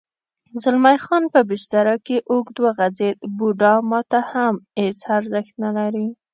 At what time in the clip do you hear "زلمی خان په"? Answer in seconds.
0.61-1.39